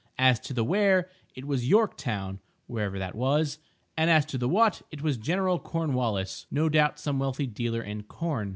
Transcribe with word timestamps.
As 0.17 0.39
to 0.39 0.53
the 0.55 0.63
where, 0.63 1.11
it 1.35 1.45
was 1.45 1.69
Yorktown 1.69 2.39
(wherever 2.65 2.97
that 2.97 3.13
was), 3.13 3.59
and 3.95 4.09
as 4.09 4.25
to 4.25 4.39
the 4.39 4.49
what, 4.49 4.81
it 4.89 5.03
was 5.03 5.15
General 5.15 5.59
Cornwallis 5.59 6.47
(no 6.49 6.69
doubt 6.69 6.97
some 6.97 7.19
wealthy 7.19 7.45
dealer 7.45 7.83
in 7.83 8.01
corn). 8.01 8.49